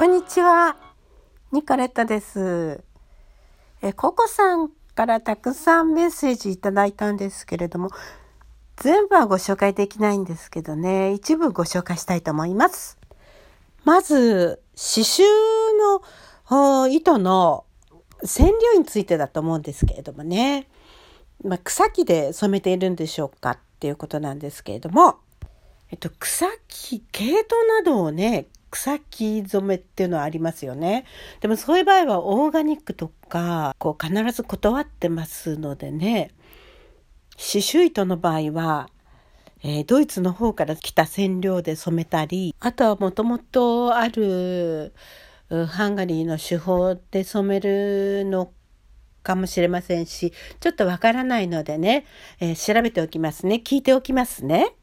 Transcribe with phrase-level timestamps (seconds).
[0.00, 0.78] こんにちは。
[1.52, 2.82] ニコレットです。
[3.82, 7.90] え、ココさんからたくさんメッセージいただいたんですけれども、
[8.78, 12.96] 全部はご紹介できないんですけどね、一部ご紹介したいと思います。
[13.84, 15.22] まず、刺繍
[16.50, 17.66] の糸の
[18.24, 20.66] 染料についてだと思うんですけれどもね、
[21.44, 25.18] まあ、草木で染めているんでしょうかっていうことなんですけれども、
[25.90, 31.04] えっと、草木、毛糸などをね、草木染めっていうのはありますよね。
[31.40, 36.30] でもそういう場合はオーガニックとか、こう必ず断ってますのでね、
[37.32, 38.88] 刺繍糸の場合は、
[39.62, 44.92] えー、ドイツの方から来た染料で染めたり、あとはもともとある
[45.48, 48.52] ハンガリーの手法で染めるの
[49.22, 52.06] かもしれませんし、ちょっとわからないのでね、
[52.40, 53.60] えー、調べておきますね。
[53.64, 54.74] 聞いておきますね。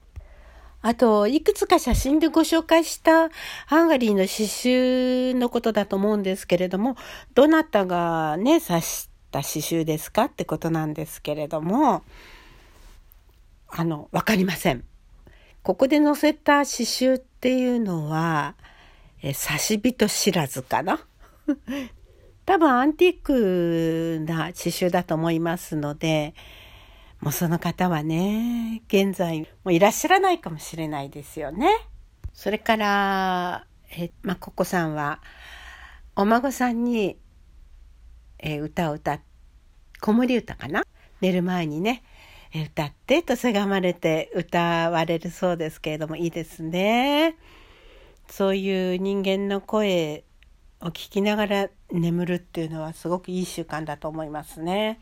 [0.87, 3.27] あと、いくつか写真でご紹介した
[3.66, 6.95] ハンガリーの刺繍のことだと思うんですけれども、
[7.33, 12.03] どなたがね、刺した刺繍ですかってことなんですけれども、
[13.67, 14.85] あの、わかりません。
[15.61, 18.55] ここで載せた刺繍っていうのは、
[19.22, 21.01] え刺し人知らずかな？
[22.47, 26.33] 多分アンティークな刺繍だと思いますので、
[27.21, 31.69] もうその方はね、現在もいらっしゃらないかもしれないですよね。
[32.33, 35.19] それから、え、まあ、ココさんは、
[36.15, 37.17] お孫さんに、
[38.39, 39.21] え歌を歌っ、
[39.99, 40.83] 子守歌かな？
[41.21, 42.03] 寝る前にね、
[42.53, 47.35] え歌ってとせがまれて歌われるそうですけれども、いいですね。
[48.29, 50.23] そういう人間の声
[50.81, 54.99] を聞きながら眠るっていうのはすごくいい習慣だと思いますね。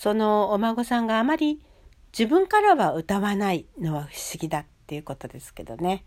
[0.00, 1.60] そのお孫さんがあまり
[2.18, 6.06] 自分からは歌わないのは不思議だっていうことですけどね。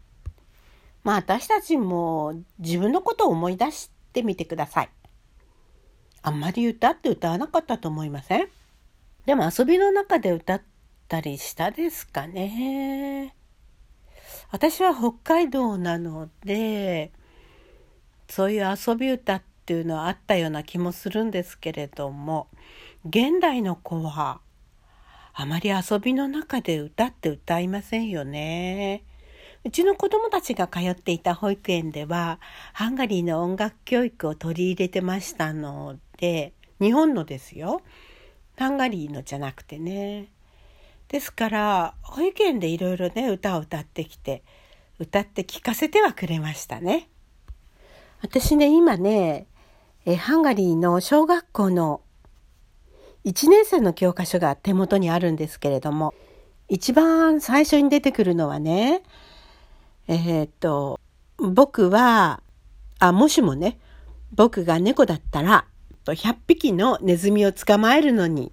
[1.04, 4.90] まあ私たちも自分のことを思い出してみてください。
[6.24, 8.48] あんまり歌って歌わなかったと思いません？
[9.28, 10.62] でも遊びの中で歌っ
[11.08, 13.36] たりしたですかね。
[14.50, 17.12] 私は北海道なので、
[18.28, 22.48] そういう遊び歌ってていうのはあったような気もするんですけれども、
[23.06, 24.42] 現代の子は
[25.34, 29.04] あまり遊びの中で歌って歌いませんよね。
[29.66, 32.40] うちの子供たちが通っていた保育園では
[32.74, 37.82] ハンガリーの音楽教育を取り入れてましたので日本のですよ。
[38.58, 40.28] ハンガリーのじゃなくてね。
[41.08, 44.44] ですから保育園でいろいろね歌を歌ってきて
[45.00, 47.10] 歌って聞かせてはくれましたね。
[48.22, 49.48] 私ね今ね
[50.06, 52.02] えハンガリーの小学校の
[53.26, 56.14] 1年生の教科書が手元にあるんですけれども、
[56.68, 59.04] 一番最初に出てくるのはね、
[60.08, 61.00] えー、っと、
[61.38, 62.42] 僕は、
[63.00, 63.80] あ、もしもね、
[64.34, 65.66] 僕が猫だったら、
[66.06, 68.52] 100匹のネズミを捕まえるのに。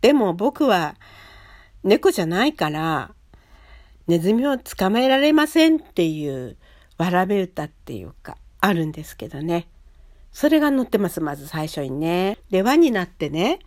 [0.00, 0.96] でも僕は
[1.82, 3.12] 猫じゃないから、
[4.06, 6.56] ネズミを捕まえられませんっていう
[6.96, 9.66] わらべ歌っていうか、あるんですけどね。
[10.34, 12.38] それが載ってます、まず最初にね。
[12.50, 13.60] で、輪になってね、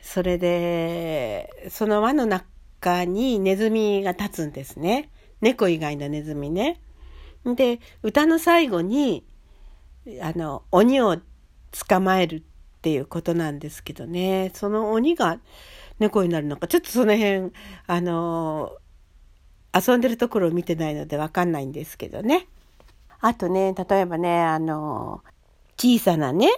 [0.00, 5.10] それで、その輪の中にネズミが立つんですね。
[5.40, 6.80] 猫以外のネズミね。
[7.44, 9.24] で、歌の最後に、
[10.20, 11.18] あの、鬼を
[11.88, 12.42] 捕まえるっ
[12.82, 14.50] ていうことなんですけどね。
[14.54, 15.38] その鬼が
[16.00, 17.52] 猫になるのか、ちょっとその辺、
[17.86, 18.72] あの、
[19.72, 22.48] 遊んでるところを見てないのでわかんないんですけどね。
[23.20, 25.22] あとね、例えばね、あの、
[25.80, 26.50] 小さなね、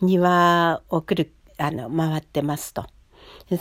[0.00, 2.86] 庭を来る、あの、回ってますと。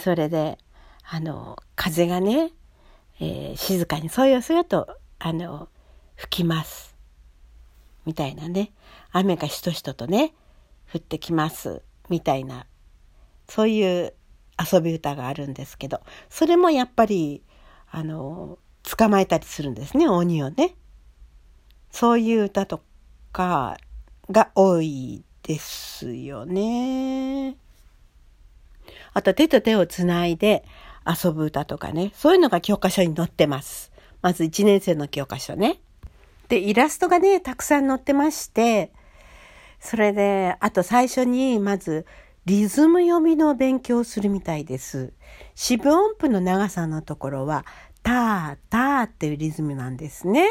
[0.01, 0.57] それで、
[1.03, 2.51] あの、風がね、
[3.19, 5.67] えー、静かにそよそよと、あの、
[6.15, 6.95] 吹きます。
[8.05, 8.71] みたいなね。
[9.11, 10.33] 雨がしとしととね、
[10.93, 11.81] 降ってきます。
[12.09, 12.65] みたいな、
[13.49, 14.13] そういう
[14.71, 15.99] 遊び歌があるんですけど、
[16.29, 17.43] それもやっぱり、
[17.91, 20.75] あの、捕まえたりするんですね、鬼をね。
[21.91, 22.81] そういう歌と
[23.33, 23.77] か、
[24.31, 27.55] が多いですよね。
[29.13, 30.63] あと手と手をつないで
[31.05, 32.11] 遊ぶ歌とかね。
[32.13, 33.91] そういうのが教科書に載ってます。
[34.21, 35.79] まず1年生の教科書ね。
[36.49, 38.91] で、イラストがね、たくさん載ってまして、
[39.79, 42.05] それで、あと最初にまず
[42.45, 45.13] リズム読みの勉強をするみたいです。
[45.55, 47.65] 四分音符の長さのところは、
[48.03, 50.47] ター、ターっていうリズムなんですね。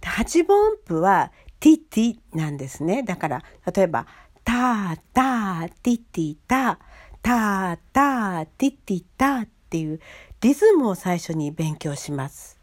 [0.00, 3.02] で八分音符はティティなんですね。
[3.02, 3.42] だから、
[3.74, 4.06] 例えば、
[4.44, 6.78] ター、ター、ティティ、タ、
[7.22, 10.00] ター、ター、ティティ、タっていう
[10.40, 12.56] リズムを最初に勉強します。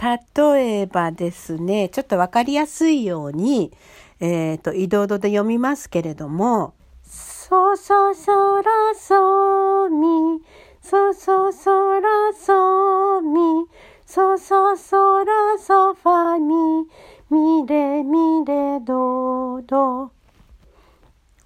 [0.00, 3.72] 例えばですね、ちょっとわかりやすいように、
[4.20, 10.40] えっ、ー、と、移動度で読みますけれども、ソソソラソミ、
[10.80, 13.66] ソソソラソミ、
[14.06, 16.86] ソソソラソファミ、
[17.30, 20.10] ミレミレドド。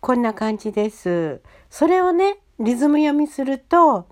[0.00, 1.40] こんな感じです。
[1.70, 4.06] それをね、リズム読みすると、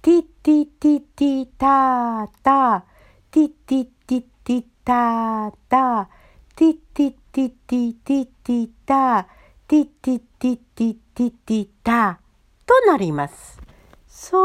[0.00, 2.86] ティッティッティティタタ、
[3.30, 6.08] ティッティッティッティタタ、
[6.56, 9.28] ティッティッティティティティタ、
[9.68, 12.20] ティッティッティッティティティタ
[12.64, 13.60] となります。
[14.08, 14.38] ソ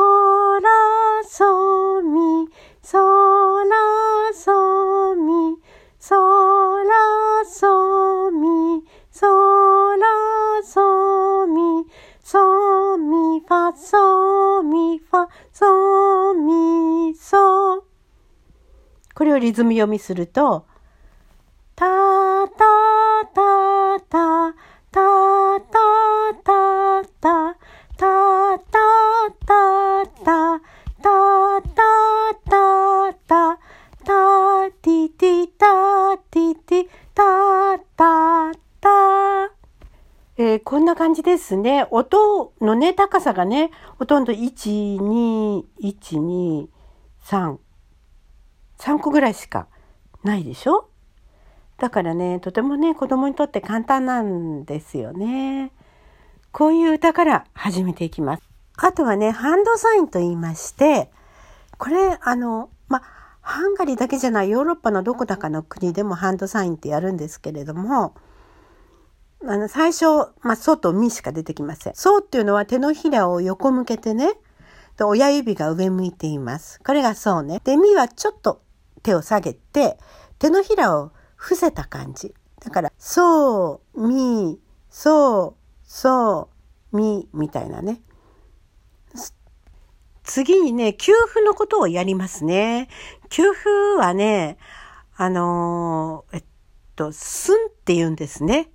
[0.59, 0.69] ラ
[1.23, 2.49] ソミ、
[2.81, 5.57] ソラソミ、
[6.07, 8.81] そらそみ、
[9.11, 11.85] そらそみ、
[12.23, 17.83] そみファ、そみファ、そみそ。
[19.15, 20.65] これをリズム読みすると、
[41.47, 41.87] ですね。
[41.91, 46.67] 音のね、高さがね、ほとんど1、2、1、2、
[47.23, 47.57] 3、
[48.77, 49.67] 3個ぐらいしか
[50.23, 50.89] ないでしょ？
[51.77, 55.71] だからね、とてもね、子供にとって簡単なんですよね。
[56.51, 58.43] こういう歌から始めていきます。
[58.75, 61.09] あとはね、ハンドサインと言いまして、
[61.77, 63.03] これ、あの、ま、
[63.41, 68.15] ハンガリーだけじゃないヨーロッパのどこだかの国でもハンドサインってやるんですけれども、
[69.49, 70.05] あの、最初、
[70.41, 71.95] まあ、ソとミしか出てきません。
[71.95, 74.33] ソっていうのは手のひらを横向けてね、
[74.97, 76.81] で親指が上向いています。
[76.85, 77.61] これがソね。
[77.63, 78.61] で、ミはちょっと
[79.03, 79.97] 手を下げて、
[80.37, 82.35] 手のひらを伏せた感じ。
[82.59, 84.59] だから、ソミ、
[84.89, 85.55] ソ
[85.85, 86.49] ソ
[86.91, 88.01] ミみたいなね。
[90.23, 92.89] 次にね、給付のことをやりますね。
[93.29, 94.57] 給付はね、
[95.15, 96.43] あのー、えっ
[96.97, 98.69] と、すんって言うんですね。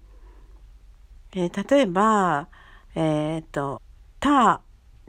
[1.34, 2.48] えー、例えば、
[2.94, 3.80] えー、っと、
[4.20, 4.60] た、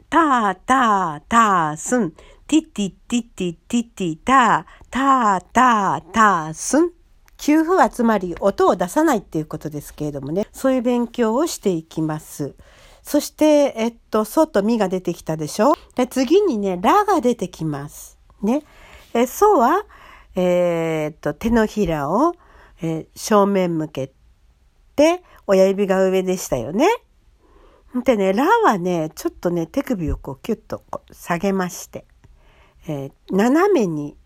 [0.08, 2.12] た、た、た、すん、
[2.46, 6.92] ティティティティティティタ、た、た、た、すん。
[7.36, 12.54] 給付はつまり音を出さないっていうことですけれどもね、そういう勉強をしていきます。
[13.02, 18.18] そして、えっと、ソとミが出てきたでしょで次にね、ラが出てきます。
[18.40, 18.62] ね。
[19.12, 19.84] え、ソは、
[20.36, 22.34] えー、っと、手のひらを、
[22.80, 24.12] えー、正面向け
[24.96, 26.88] て、親指が上でしたよね。
[28.04, 32.04] でね、ラはね、ちょっとね、手首をこうキュッとこう下げまして、
[32.88, 34.16] えー、斜めに、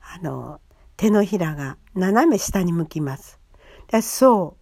[0.00, 0.60] あの、
[0.96, 3.40] 手のひらが斜め下に向きます。
[3.88, 4.56] で、そ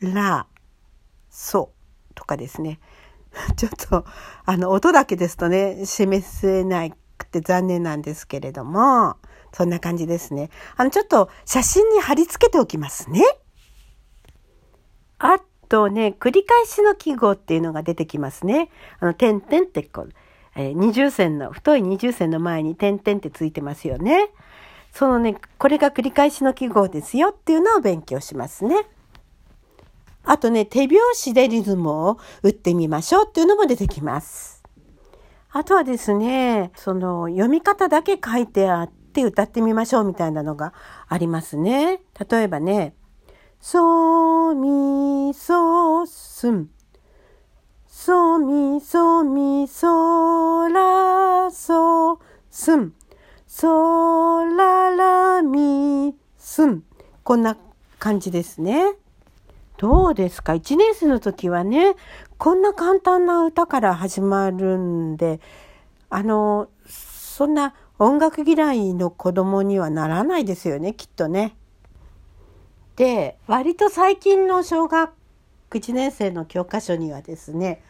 [0.00, 0.46] う、ラ、
[1.30, 2.14] そう。
[2.14, 2.80] とかですね。
[3.56, 4.04] ちょっと、
[4.44, 9.16] あの、音だけですとね、示せなくて残念なんですけれども、
[9.52, 10.50] そんな感じですね。
[10.76, 13.22] あの、ちょっと写真に貼り付けておきますね。
[15.18, 15.38] あ
[15.68, 18.70] とね、繰り返しの記号っていうのが出てきますね。
[19.00, 20.10] あの、点々ってこう、
[20.56, 24.28] えー、二重線の、太い二重線の前に点々ってついてますよね。
[24.92, 28.86] そのね、これが繰り返しの記号ですよっていうのを勉強しますね。
[30.22, 34.62] あとね、手拍子でリズムを打ってみましょうっていうのも出てきます。
[35.50, 40.72] あとはですね、その読み方だけ書いてあって歌ってみましょうみたいなのが
[41.08, 42.00] ありますね。
[42.28, 42.94] 例えばね、
[43.66, 46.68] ソミソスン。
[47.86, 52.92] ソミソミソラソスン。
[53.46, 56.84] ソララミスン。
[57.22, 57.56] こんな
[57.98, 58.96] 感じですね。
[59.78, 61.94] どうですか ?1 年生の時はね、
[62.36, 65.40] こんな簡単な歌から始まるんで、
[66.10, 71.56] あの、そんな音楽嫌いの子供にはならないですよね、きっとね。
[72.96, 75.12] で、割と最近の小学
[75.70, 77.82] 1年生の教科書にはですね、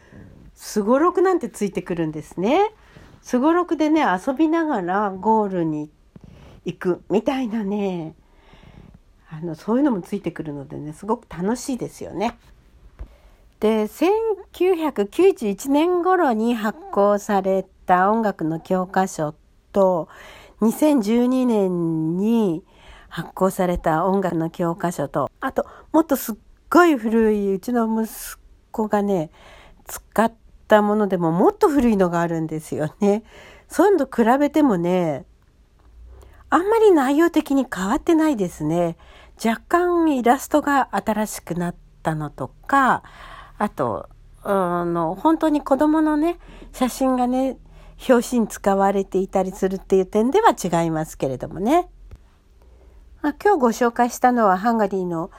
[0.55, 2.73] すごろくなんてついてくるんですね。
[3.21, 5.89] すごろくでね、遊びながらゴールに
[6.65, 8.15] 行くみたいなね、
[9.29, 12.37] あのそういうのもついてくるのでねすごく楽しいですよね。
[13.59, 19.33] で1991年頃に発行された音楽の教科書
[19.71, 20.07] と
[20.61, 22.63] 2012年に
[23.15, 26.35] 発行された音楽の教科書とあともっとすっ
[26.69, 28.11] ごい古いうちの息
[28.71, 29.31] 子がね
[29.85, 30.33] 使っ
[30.67, 33.23] たものでももっと古いのがあるんですよね。
[33.69, 35.25] そういうのと比べてもね
[36.49, 38.97] あんまり内容的に変わってないですね。
[39.43, 43.03] 若干イラストが新しくなったのとか、
[43.57, 44.09] あと、
[44.43, 46.37] あの、本当に子供のね、
[46.73, 47.57] 写真がね、
[48.09, 51.89] 表紙に使われていたりするっていう点では違いますけれどもね。
[53.25, 55.31] まあ、今日ご紹介したのはハンガリーの、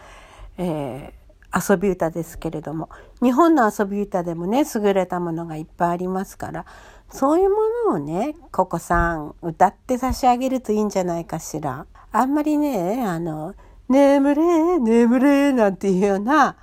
[0.58, 2.88] えー、遊び歌ですけれども、
[3.22, 6.66] 日本の遊び歌でもね、優れたものがいっぱいありますから、
[7.12, 7.56] そういうも
[7.90, 11.86] のをね、ココさん歌って差し上げるといいんじゃないかしら。
[12.10, 13.54] あんまりね、あの、
[13.88, 16.56] 眠れ、眠れ、なんていうような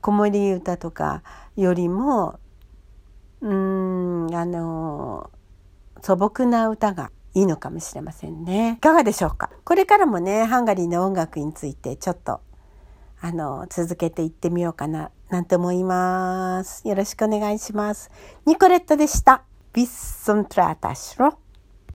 [0.00, 1.22] 子守歌とか
[1.54, 2.40] よりも、
[3.42, 5.30] うーん、あの、
[6.02, 8.74] 素朴な歌がいいのかもしれませんね。
[8.78, 9.50] いかがでしょうか？
[9.64, 12.40] これからもね、ハンガリーの音楽についてちょっと、
[13.20, 16.86] あの、続けていってみようかな、なんて思います。
[16.88, 18.10] よろしくお願いします。
[18.44, 19.44] ニコレットでした。
[19.72, 21.38] ビッソントラータシロ